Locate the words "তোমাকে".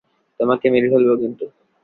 0.39-0.65